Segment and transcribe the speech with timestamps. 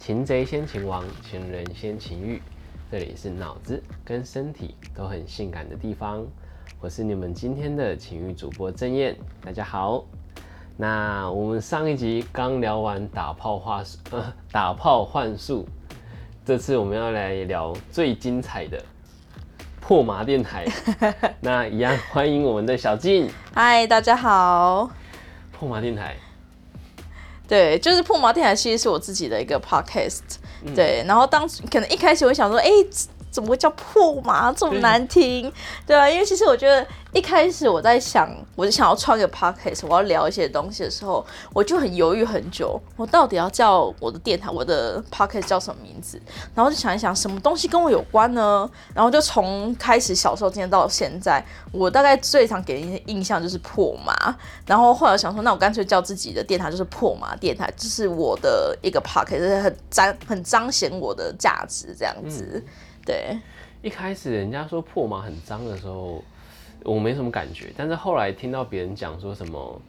[0.00, 2.40] 擒贼先擒王，擒人先擒欲。
[2.90, 6.26] 这里是脑子跟身体都很性感的地方。
[6.80, 9.14] 我是你们今天的情欲主播郑燕，
[9.44, 10.02] 大家好。
[10.78, 15.68] 那我们上一集刚聊完打炮话术，呃，打炮幻术。
[16.46, 18.82] 这次我们要来聊最精彩的
[19.82, 20.64] 破麻电台。
[21.42, 23.28] 那一样欢迎我们的小静。
[23.52, 24.90] 嗨，大家好。
[25.52, 26.16] 破麻电台。
[27.50, 30.20] 对，就是破毛电台，其实是我自己的一个 podcast。
[30.74, 32.70] 对，然后当可能一开始我想说，哎。
[33.30, 35.52] 怎么会叫破麻这么难听？
[35.86, 46.20] 对啊，因为其实我觉得一开始我在想，我就想要创一个 podcast，我要聊一些东西的时候，我就很犹豫很久，我到底要叫我的电台、我的 podcast 叫什么名字？
[46.54, 48.68] 然后就想一想，什么东西跟我有关呢？
[48.94, 54.36] 然后就从开始小时候今天到现在，我大概最常给人印象就是破麻。
[54.66, 62.62] 然后后来想说，那我干脆叫自己的电台就是破麻电台，这是我的一个 podcast，很彰很彰显我的价值这样子。
[63.04, 63.38] 对，
[63.82, 66.22] 一开始人家说破马很脏的时候，
[66.84, 67.72] 我没什么感觉。
[67.76, 69.80] 但是后来听到别人讲说什么，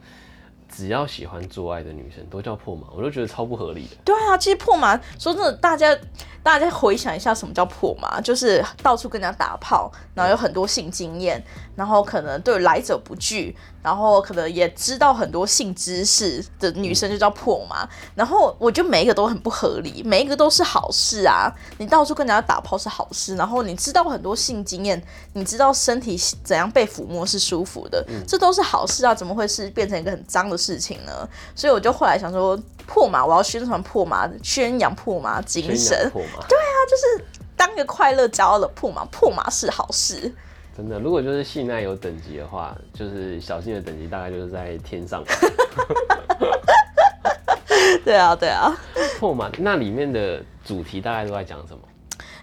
[0.68, 3.96] 只要喜欢做爱的女生都叫破马，我就觉得超不合理的。
[4.04, 5.96] 对啊，其实破马说真的，大家
[6.42, 8.20] 大家回想一下，什么叫破马？
[8.20, 11.42] 就是到处跟人家打炮，然后有很多性经验，
[11.76, 13.54] 然后可能对来者不拒。
[13.82, 21.52] 然后可能也知道很多性知识的女生就叫破嘛，然后我觉得每一个都很不合理，每一个都是好事啊！
[21.78, 25.02] 你到处跟人家打炮是好事，然后你知道很多性经验，
[25.32, 29.14] 你知道身体怎样被抚摸是舒服的，这都是好事啊！
[29.14, 31.28] 怎么会是变成一个很脏的事情呢？
[31.54, 36.10] 所以我就后来想说，破嘛，我要宣传破嘛，宣扬破嘛精神，
[36.48, 37.24] 对啊，就是
[37.56, 40.32] 当个快乐骄傲的破嘛，破嘛是好事。
[40.76, 45.22] 真的，如果就是信赖有等级的话，就是小信的等级大概就是在天上。
[48.04, 48.72] 对啊，对啊。
[49.18, 51.80] 破嘛，那里面的主题大概都在讲什么？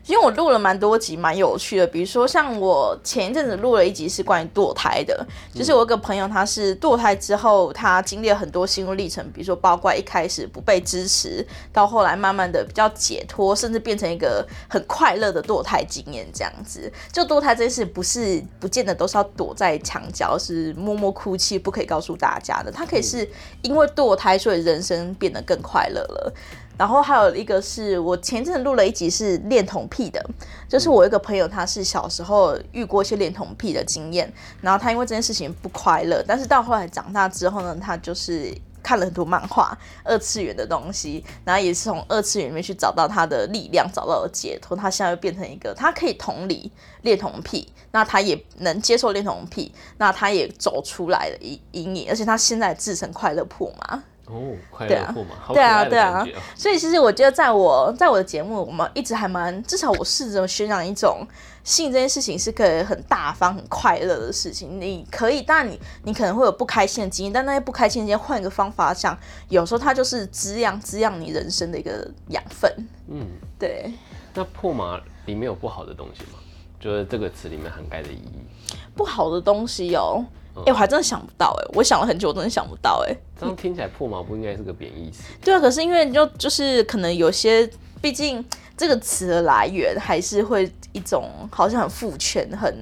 [0.10, 1.86] 因为我录了蛮多集，蛮有趣的。
[1.86, 16.92] 比如说，像我前一阵子录了一集是关于堕胎的，就是我有个朋友，他是堕胎之后，他经历了很多心路历程，比如说包括一开始不被支持，到后来慢慢的比较解脱，甚至变成一个很快乐的堕胎经验这样子。
[17.12, 22.72] 就堕胎这件事，不是不见得都是要躲在墙角，是默默哭泣，不可以告诉大家的。
[22.72, 23.30] 他可以是
[23.62, 26.34] 因为堕胎，所以人生变得更快乐了。
[26.80, 30.26] 然后还有一个是我前阵子录了一集是恋童癖的，
[30.70, 34.32] 就是我一个朋友，他是小时候遇过一些恋童癖的经验，
[34.62, 44.78] 然后他因为这件事情不快乐，但是到后来长大之后呢，他就是看了很多漫画、二次元的东西，然后也是从二次元里面去找到他的力量，找到了解脱。
[44.78, 54.02] 他现在又变成一个，他可以同理恋童癖，那他也能接受恋童癖，那他也走出来了阴阴影，而且他现在自成快乐破嘛。
[54.32, 56.24] 哦，快乐破嘛，对啊，对啊，
[56.56, 61.28] 所以其实我觉得，在我在我的节目，我们一直还蛮，至少我试着宣扬一种
[61.64, 64.80] 性这件事情是可以很大方、很快乐的事情。
[64.80, 69.18] 你可以，但你你可能会有不开心的经验，但那些不开心的经验换一个方法想，
[69.50, 72.72] 有时候它就是滋养滋养你人生的一个养分。
[73.08, 73.26] 嗯，
[73.58, 73.92] 对。
[74.36, 76.38] 那破马里面有不好的东西吗？
[76.80, 78.76] 就是这个词里面涵盖的意义。
[78.96, 80.24] 不好的东西有。
[80.56, 83.16] 哎，我还真的想不到哎，我想了很久，我真的想不到哎。
[83.40, 85.24] 这样听起来破毛不应该是个贬义词。
[85.42, 87.70] 对啊，可是因为就就是可能有些，
[88.02, 88.44] 毕竟
[88.76, 92.74] 这个词的来源还是会一种好像很父权，很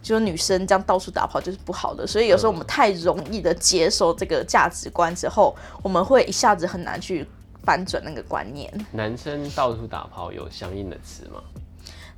[0.00, 7.26] 就是女生这样到处打炮就是不好的，所以有时候我们太容易的接受这个价值观之后，我们会一下子很难去
[7.64, 8.70] 翻转那个观念。
[8.92, 11.40] 男生到处打炮有相应的词吗？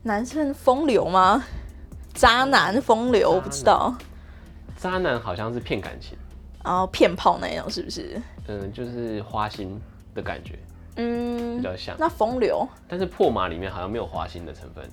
[0.02, 1.42] 男生风流吗？
[2.12, 3.94] 渣男风流，我不知道。
[4.76, 6.16] 渣男好像是骗感情，
[6.64, 8.20] 然后骗炮那样，是不是？
[8.48, 9.80] 嗯，就是花心
[10.14, 10.58] 的感觉，
[10.96, 11.96] 嗯，比较像。
[11.98, 14.88] 那风流，但是破马里面好像没有花心的成分，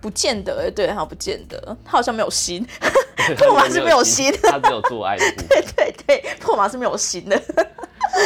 [0.00, 2.66] 不见得，对，好不见得，他好像没有心，
[3.36, 7.40] 破马是没有心，他只有做爱的， 对对对，破马是没有心的。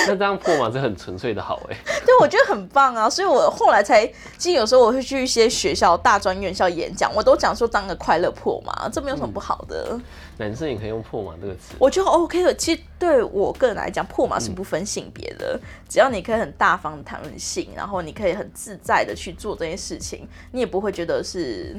[0.07, 4.07] 那这样破嘛是很纯粹的好哎， 对，我觉得很棒啊，所以我后来才，
[4.37, 9.99] 其实有时候我会去一些学校、大专院校演讲，我都讲说当个快乐破嘛，这没有什么不好的。
[10.39, 12.55] 男生也可以用破嘛这个词，我觉得 OK 的。
[12.55, 15.59] 其实对我个人来讲，破嘛是不分性别的，
[15.89, 21.77] 只要你可以很大方的谈论性，然后你可以很自在的去做这件事情，你也不会觉得是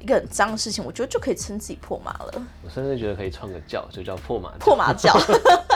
[0.00, 2.42] 一个很脏的事情，我觉得就可以称自己破马了。
[2.64, 5.14] 我甚至觉得可以创个教，就叫破马破马教。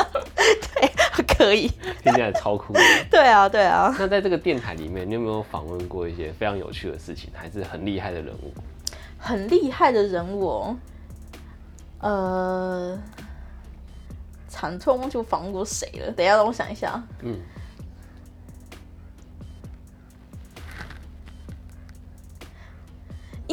[1.42, 1.46] 对。
[1.46, 1.68] 可以，
[2.02, 2.72] 听起来超酷。
[3.10, 3.94] 对啊，对啊。
[3.98, 8.52] 那在这个电台里面，你有没有访问过一些非常有趣的事情，还是很厉害的人物？
[9.18, 10.76] 很厉害的人物，哦
[12.00, 12.98] 呃，
[14.48, 16.10] 惨痛忘记访问过谁了。
[16.12, 17.02] 等一下，让我想一下。
[17.22, 17.36] 嗯。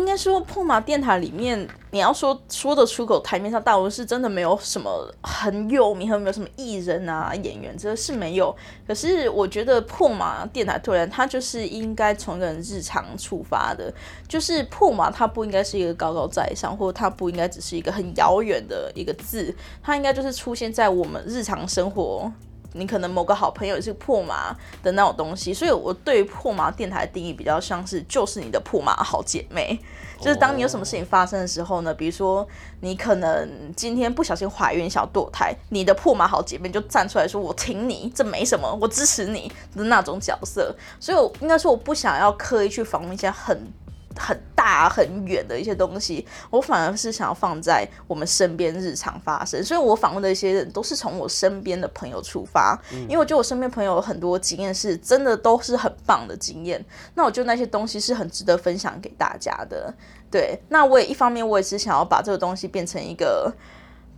[0.10, 8.56] 该说破马电台里面，你要说说得出口，台面上大部分是真的没有什么很有名，很没有什么艺人啊、演员，这是没有。
[8.88, 13.94] 可是我觉得破马电台突然，它就是应该从一个人日常出发的，
[14.28, 19.54] 就是破马，它不应该是一个高高在上，或者它不应该只是一个很遥远的一个字，
[19.84, 22.32] 它应该就是出现在我们日常生活。
[22.74, 29.80] 你可能某个好朋友是破马的那种东西，所以我对破马电台的定义比较像是就是你的破马好姐妹，
[30.20, 32.48] 就是当你有什么事情发生的时候呢，比如说
[32.82, 43.72] 你可能今天不小心怀孕想要堕胎，你的破马好姐妹就站出来说我挺你，这没什么，我支持你的那种角色，所以我应该说我不想要刻意去访问一些很。
[44.20, 49.64] 很大很远的一些东西，我反而是想要放在我们身边日常发生。
[49.64, 52.78] 所以我访问的一些人都是从我身边的朋友出发，
[53.08, 56.84] 因为我觉得我身边朋友有很多经验是真的都是很棒的经验。
[57.16, 59.94] 那我觉得那些东西是很值得分享给大家的。
[60.30, 63.52] 对，那我也一方面我也是想要把这个东西变成一个，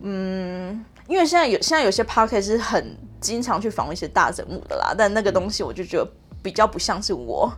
[0.00, 6.06] 嗯，因为现在有现在有些 p o c k e t 是很经常去访问一些大人物的啦，但那个东西我就觉得
[6.42, 7.50] 比较不像是我。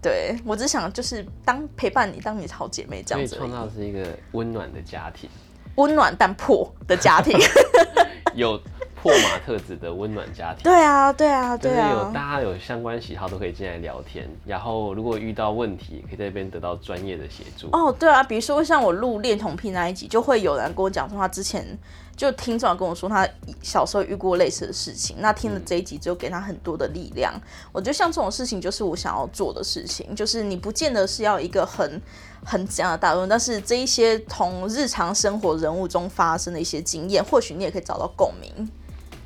[0.00, 3.36] 对我只想就是当陪伴你，当你的好姐妹这样子。
[3.36, 5.28] 创造是一个温暖的家庭，
[5.76, 7.38] 温暖但破的家庭，
[8.34, 8.60] 有
[8.94, 10.62] 破马特质的温暖家庭。
[10.62, 11.90] 对啊，对啊，对啊。
[11.90, 17.68] 有大家有相关喜好都可以进来聊天，然后如果遇到问题，可以在这边得到专业的协助。
[17.72, 21.78] 哦，对啊，比如说像我录恋童癖那一集，就会有人跟我讲说他之前。
[22.18, 23.26] 就听众跟我说，他
[23.62, 25.16] 小时候遇过类似的事情。
[25.20, 27.32] 那听了这一集之后，给他很多的力量。
[27.72, 30.16] 我觉得像这种事情，就是我想要做的事情。
[30.16, 32.02] 就是你不见得是要一个很
[32.44, 38.68] 很怎样的大论，但是这一些从日常生活人物中发生的一些经验，或许你也可以找到共鸣。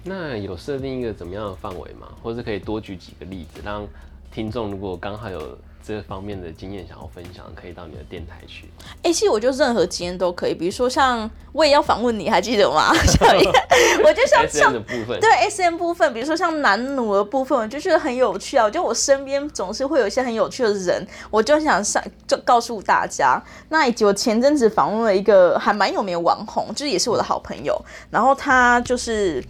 [0.04, 2.08] 那有设定一个怎么样的范围吗？
[2.22, 3.88] 或者可以多举几个例子，让
[4.30, 5.58] 听众如果刚好有。
[5.84, 8.70] 这方面的经验想要分享，可以到你的电台去。
[9.02, 12.92] 哎，其实我就任何经验都可以，比如说像我也要访问你，还记得吗？
[14.04, 18.64] 我就像分，对 S M 部分，比如说像男奴的部分，我就觉得很有趣啊。
[18.64, 23.42] 我觉得我身边总是会有一些很有趣的人，我就想上就告诉大家。
[23.68, 27.80] 那以及我前阵子访问了一个还蛮有名的网红，就是也是我的好朋友，
[28.10, 29.42] 然后他就是。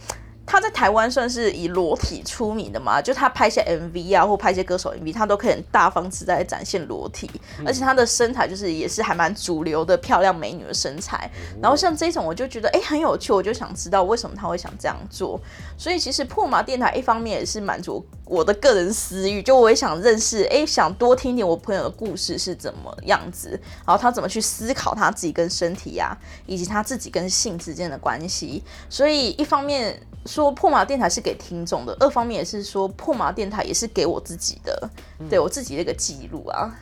[0.44, 3.00] 他在台湾算是以裸体出名的嘛？
[3.00, 7.30] 就他拍一些 MV 啊，或拍一些歌手 MV，他都可以很大方自在展现裸体，
[7.64, 11.30] 而且他的身材就是也是还蛮主流的漂亮美女的身材。
[11.60, 15.40] 然后像这种，我就觉得哎很有趣，我就想知道为什么他会想这样做。
[15.78, 23.50] 所以其实破马电台一方面也是满足我的个人私欲，就我也想认识，哎想多听点我朋友的故事是怎么样子，
[23.86, 26.16] 然后他怎么去思考他自己跟身体呀，
[26.46, 28.62] 以及他自己跟性之间的关系。
[28.90, 29.98] 所以一方面。
[30.32, 34.90] 说破马电台是给听众的，二方面也是说破马电台也是给我自己的，
[35.28, 36.74] 对我自己的一个记录啊。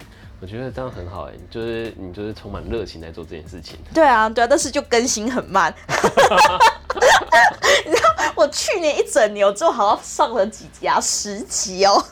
[0.43, 3.79] 我觉得这样很好哎，就是你就是充满热情在做这件事情。
[3.93, 5.73] 对啊，对啊，但是就更新很慢。
[7.87, 12.03] 你知道我去年一整年，我就好像上了几集啊，十集哦。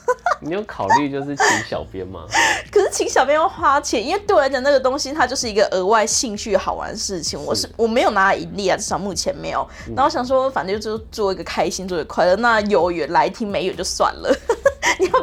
[0.41, 2.25] 你有考虑就是请小编吗？
[2.71, 7.43] 可是请小编要花钱，因为对我来讲，那个东西它就是一个额外兴趣好玩的事情。
[7.43, 9.67] 我是我没有拿来盈利啊，至少目前没有。
[9.97, 12.37] 然后想说，反正就做一个开心，做一个快乐。
[12.37, 14.33] 那有缘来听，没有就算了。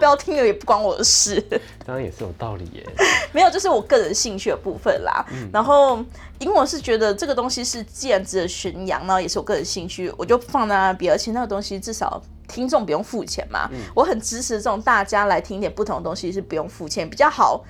[0.05, 1.41] 你要不要听了也不关我的事。
[1.83, 2.85] 当然也是有道理耶。
[3.31, 5.25] 没有，就是我个人兴趣的部分啦。
[5.51, 5.97] 然后，
[6.37, 11.11] 因为我是觉得这个东西是既然值得宣扬，然后也是我个人兴趣，我就放在那边。
[11.11, 13.67] 而且那个东西至少听众不用付钱嘛。
[13.95, 17.65] 我很支持这种大家来听点不同的东西是不用付钱，比较好。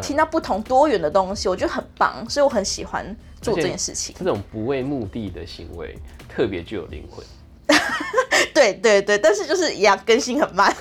[0.00, 3.04] 听到不同多元的东西，我觉得很棒，所以我很喜欢
[3.42, 4.14] 做这件事情。
[4.16, 7.24] 这种不为目的的行为，特别具有灵魂。
[8.52, 10.74] 对对对，但是就是一样更新很慢，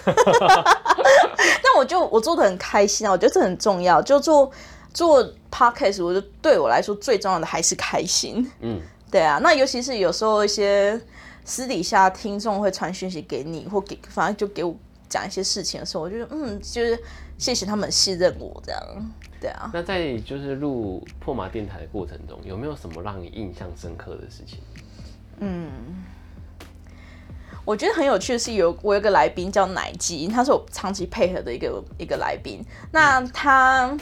[1.64, 4.02] 但我就我做的很开心啊，我觉得这很重要。
[4.02, 4.52] 就做
[4.94, 8.50] 做 podcast，我就对我来说最重要的还是开心。
[8.62, 11.00] 嗯，对啊，那尤其是有时候一些
[11.46, 14.76] 私底下听众会传讯息给你，或给反正就给我
[15.08, 16.98] 讲一些事情的时候，我觉得嗯，就是
[17.38, 18.82] 谢谢他们信任我这样。
[19.40, 19.70] 对啊。
[19.74, 24.60] 那在就是录破马电台的过程中，有没有什么让你印象深刻的事情？
[25.40, 25.70] 嗯。
[27.70, 32.66] 我觉得很有趣的是，有我有个来宾叫奶鸡，他是我长期配合的一个一个来宾。
[32.92, 33.96] 那他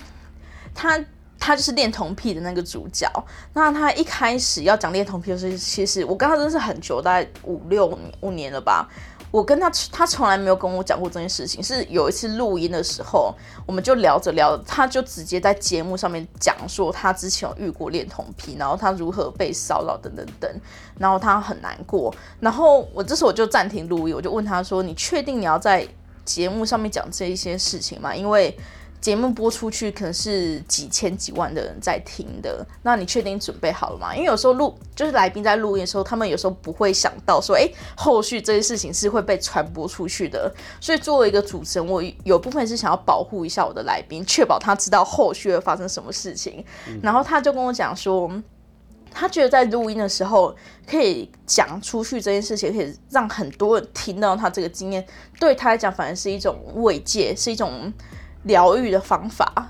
[0.73, 0.97] 他
[1.37, 3.05] 他就是恋童癖的那个主角。
[3.51, 8.87] 那他一开始要讲恋童癖的时候，其实我跟他认识很久，大概五六五年了吧。
[9.29, 11.61] 我跟他，他从来没有跟我讲过这件事情。
[11.61, 13.33] 是有一次录音的时候，
[13.65, 20.49] 我们就聊着聊，他就直接在节目上面讲说他之前有遇过恋童癖，然后他如何被骚扰等等等，
[20.97, 22.13] 然后他很难过。
[22.39, 25.87] 然后我这时候我就暂停录音，我就问他说：“你确定你要在
[26.23, 28.15] 节目上面讲这一些事情吗？
[28.15, 28.57] 因为
[28.99, 34.13] 节目播出去可能是几千几万的人在听的，那你确定准备好了吗？
[34.13, 40.53] 因为有时候录就是来宾在录音的时候，他们有时候不会想到说，哎，后续这些事情是会被传播出去的。
[40.81, 46.65] 所以作为一个主持人，我有部分是想要保护一下我的来宾，确保他知道后续会发生什么事情。
[47.01, 48.29] 然后他就跟我讲说，
[49.11, 50.53] 他觉得在录音的时候
[50.85, 55.05] 可以讲出去这件事情，可以让很多人听到他这个经验，
[55.39, 57.93] 对他来讲反而是一种慰藉，是一种。
[58.47, 59.69] 疗愈的方法，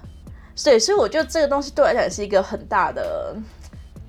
[0.64, 3.36] 对，所以我觉得这个东西对我来讲也是一个很大的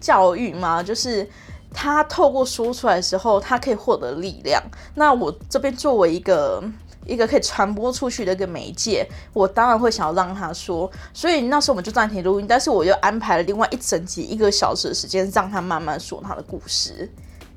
[0.00, 1.28] 教育嘛，就是
[1.74, 4.62] 他透过说出来的时候，他可以获得力量。
[4.94, 6.62] 那我这边作为一个
[7.04, 10.90] 一个可以传播出去的一个媒介，我当然会想要让他说。
[11.12, 17.10] 所以那时候我们就暂停录音，但是我又安排了另外一整集一个小时的时间，让他慢慢说他的故事。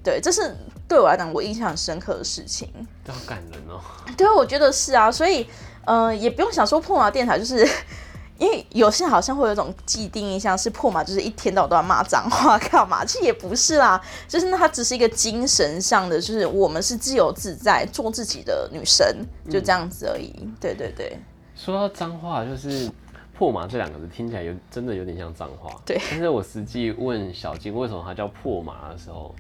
[0.04, 0.56] 对，这是
[0.88, 2.68] 对我来讲我印象很深刻的事情。
[3.08, 3.80] 好感人哦。
[4.18, 5.48] 对啊，我觉得是啊，所以。
[5.86, 7.68] 嗯，也不用想说破马电台，就是
[8.38, 13.06] 因为有些好像会有一种既定印象，是破马就是一天到晚都要骂脏话干嘛？
[13.06, 19.16] 其实也不是啦，就是那它只是一个精神上的，就是我们是自由自在做自己的女神，
[19.50, 20.34] 就这样子而已。
[20.60, 21.18] 对对对。
[21.56, 22.90] 说到脏话，就是
[23.38, 25.70] 破马这两个字听起来有真的有点像脏话。
[25.86, 26.02] 对。
[26.10, 29.36] 但是我实际问小金为什么它叫破马的时候，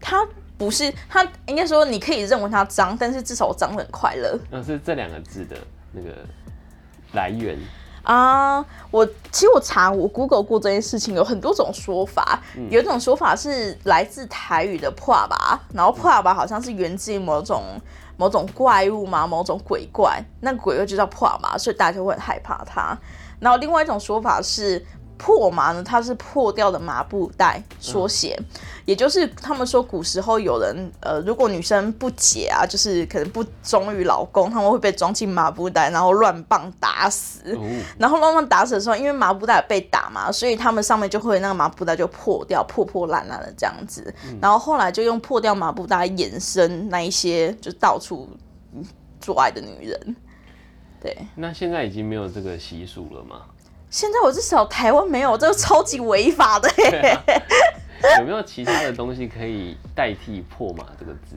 [0.00, 0.26] 他。
[0.60, 4.38] 不是，他应该说你可以认为他脏，但是至少我脏很快乐。
[4.50, 5.56] 那是这两个字的
[5.90, 6.14] 那个
[7.14, 7.58] 来源
[8.02, 8.62] 啊。
[8.90, 12.42] 我其实我查我 Google 过这件事情，有很多种说法。
[12.68, 17.62] 有一种说法是来自台语的破吧，然后破吧好像是源自于某种
[18.18, 22.94] 某种怪物嘛，某种鬼怪，那鬼怪就叫破吧，所以大家就会很害怕它。
[23.40, 24.84] 然后另外一种说法是。
[25.22, 25.84] 破麻呢？
[25.84, 28.34] 它是破掉的麻布袋缩写，
[28.86, 37.42] 也就是他们说古时候有人呃，如果女生不解啊，就是可能不忠于老公，他们会被装进麻布袋，然后乱棒打死。
[37.98, 44.14] 然后乱棒打死的时候，因为麻布袋被打嘛，所以他们上面就会那个麻布袋就破掉，破破烂烂的这样子。
[44.40, 48.26] 然后后来就用破掉麻布袋衍生那一些就到处
[49.20, 50.16] 做爱的女人。
[51.02, 53.42] 对，那现在已经没有这个习俗了吗？
[53.90, 56.70] 现在我至少台湾没有，这个超级违法的。
[58.18, 61.36] 有没有其他的东西可以代替“破码”这个字？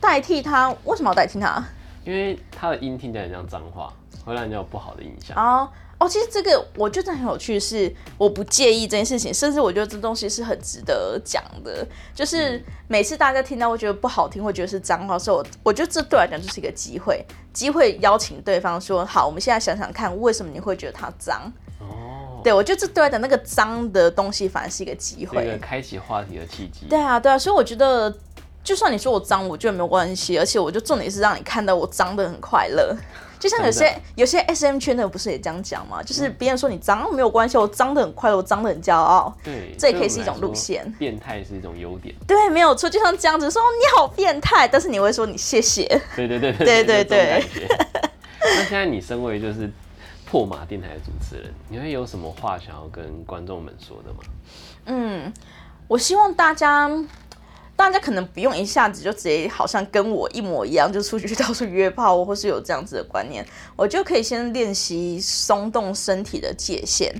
[0.00, 0.72] 代替它？
[0.84, 1.64] 为什么要代替它？
[2.06, 3.92] 因为它的音听起来很像脏话，
[4.24, 5.36] 会让人家有不好的印象。
[5.36, 11.86] 哦哦，其实这个我觉得很有趣，是我不介意这件事情，甚至我觉得这东西是很值得讲的。
[12.14, 21.50] 就是每次大家听到会觉得不好听，会觉得是脏话，所以我我觉得这对我来讲就是一个机会，机会邀请对方说：“好，我们现在想想看，为什么你会觉得它脏？”
[22.44, 26.86] 对，我觉得这对来讲，那个脏的东西反而是一个机会，一个开启话题的契机。
[26.88, 28.14] 对啊，对啊，所以我觉得，
[28.66, 32.94] 就算你说我脏，我觉得没有关系，而且我就重点是让你看到我脏的很快乐。
[33.38, 36.02] 就像有些有些 S M 圈的不是也这样讲吗？
[36.02, 39.32] 就是别人说你脏没有关系，我脏的很快乐，我脏的很骄傲。
[39.44, 40.90] 对，这也可以是一种路线。
[40.98, 42.12] 变态是一种优点。
[42.26, 45.86] 对，没有错，就像这样子说你好变态，但是你会说你谢谢。
[46.16, 47.44] 对对对对对对。
[48.42, 49.70] 那现在你身为就是。
[50.28, 54.18] 破马电台的主持人，你会有什么话想要跟观众们说的吗？
[54.86, 55.32] 嗯，
[55.86, 56.90] 我希望大家，
[57.76, 67.14] 大家可能不用一下子就直接好像跟我一模一样，就出去到处约炮，或是有这样子的观念，我就可以先练习松动身体的界限，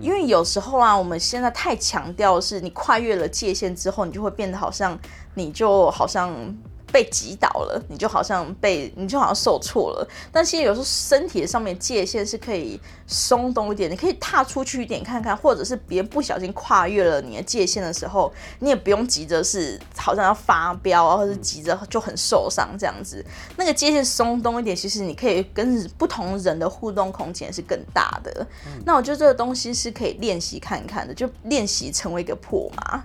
[0.00, 4.98] 因为有时候啊，我们现在太强调是你跨越了界限之后，你就会变得好像
[5.34, 6.54] 你就好像。
[6.92, 10.08] 被击倒了，你就好像被，你就好像受挫了。
[10.30, 23.24] 但其实有时候身体上面界限是可以松动一点，你可以踏出去一点看看，或者是别人不小心跨越了你的界限的时候，你也不用急着是好像要发飙啊，或者是急着就很受伤这样子。
[23.56, 28.46] 那个界限松动一点，其实你可以跟不同人的互动空间是更大的。
[28.84, 33.02] 那我觉得这个东西是可以练习看看的，就练习成为一个破马。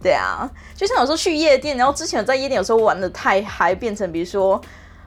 [0.00, 4.60] 对啊，就像有时候去夜店，然后之前在夜店有时候玩的太嗨，变成比如说，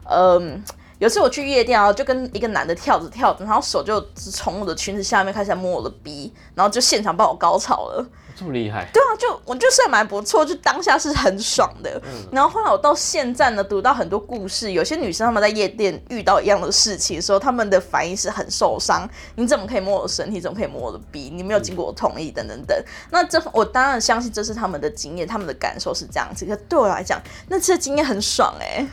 [0.04, 0.62] 嗯，
[1.02, 8.06] 有次我去夜店啊，就跟一个男的跳着跳着，然后手就从我的裙子下面开始摸我的鼻，然后就现场把我高潮了。
[8.36, 8.88] 这么厉害？
[8.94, 12.00] 对啊，就我就是蛮不错，就当下是很爽的。
[12.32, 19.10] 然后后来我到现在呢，读到很多故事，有些女生她们在夜店遇到一样的事情，的时候她们的反应是很受伤。
[19.36, 20.40] 你怎么可以摸我的身体？
[20.40, 21.32] 怎么可以摸我的鼻？
[21.34, 22.78] 你没有经过我同意，等等等。
[23.10, 26.46] 那这我当然相信这是他们的经验，他们的感受是这样子。
[26.46, 28.86] 可对我来讲，那次经验很爽哎。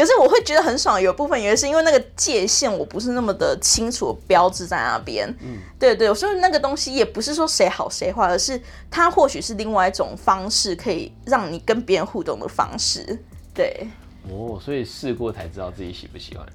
[0.00, 5.28] 可是我会觉得很爽，有部分原因是因为那个界限我不是那么的清楚标志在那边。
[5.42, 8.58] 嗯，对对，所以那个东西也不是说谁好谁坏，而是
[8.90, 13.22] 它或许是另外一种方式，可以让你跟别人互动的方式。
[13.52, 13.86] 对。
[14.30, 16.46] 哦，所以试过才知道自己喜不喜欢。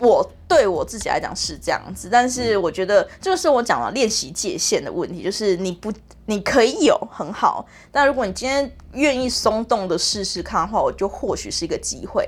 [0.00, 5.92] 我对我自己来讲是这样子，但是我觉得这个是我讲了练习界限的问题，就是你不
[6.26, 12.26] 你可以有很好，但如果你今天愿意松动的试试看的话，我就或许是一个机会。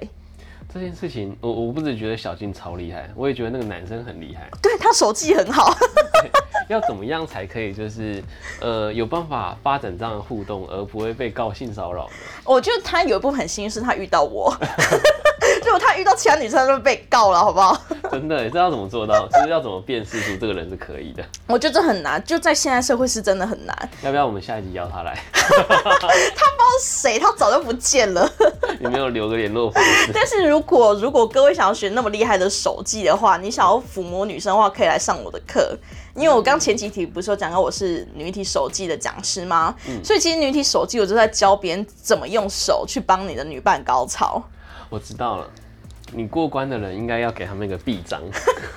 [0.72, 4.48] 这件事情，我我不止觉得小静超厉害，我也觉得那个男生很厉害。
[4.62, 5.74] 对他手技很好，
[6.68, 8.22] 要怎么样才可以就是
[8.60, 12.14] 呃有办法发展这样的互动，而不会被告性骚扰呢？
[12.44, 14.56] 我觉得他有一部分很幸运是他遇到我，
[15.70, 17.80] 如果他遇到其他女生就被告了，好不好？
[18.10, 19.28] 真的，你知道怎么做到？
[19.28, 21.24] 就是要怎么辨识出这个人是可以的？
[21.46, 23.90] 我觉得这很难，就在现在社会是真的很难。
[24.02, 25.16] 要不要我们下一集邀他来？
[25.32, 28.28] 他不知道谁，他早就不见了。
[28.80, 30.10] 你没有留个联络方式？
[30.12, 35.78] 但是如果如果各位想要学那么厉害的手技的话，你想要抚摸女生的话，可以来上我的课。
[36.16, 39.72] 因为我刚前几题不是有讲到我是女体手技的讲师吗？
[40.02, 44.42] 所以其实女体手技我就在教别人怎么用手去帮你的女伴高潮。
[44.90, 45.50] 我知道了，
[46.12, 48.20] 你过关的人应该要给他们一个臂章，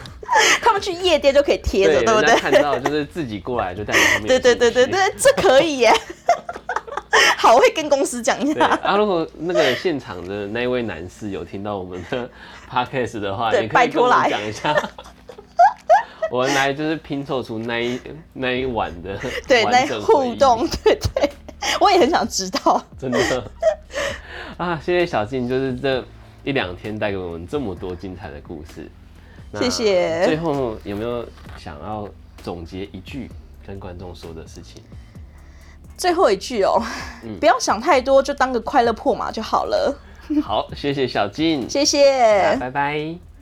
[0.61, 2.35] 他们去夜店就可以贴着，对不对？
[2.39, 4.27] 看到就是自己过来就带着他们。
[4.27, 5.91] 对对对对对，这可以耶。
[7.37, 8.67] 好，我会跟公司讲一对下。
[8.83, 12.29] 啊，如果那个现场的那一位男士有听到我们的
[12.71, 14.73] podcast 的话，对也可以跟我讲一下。
[16.31, 17.99] 我们来就是拼凑出那一
[18.31, 21.29] 那一晚的对，那互动，对对，
[21.79, 22.81] 我也很想知道。
[22.97, 23.19] 真的
[24.57, 24.79] 啊！
[24.83, 26.03] 谢谢小静，就是这
[26.43, 28.89] 一两天带给我们这么多精彩的故事。
[29.51, 31.25] 那谢谢最后有没有
[31.57, 32.07] 想要
[32.43, 33.29] 总结一句
[33.65, 34.81] 跟观众说的事情？
[35.97, 36.81] 最后一句哦，
[37.23, 39.95] 嗯 不要想太多，就当个快乐破马就好了。
[40.41, 43.32] 好，谢谢小静，谢谢拜拜。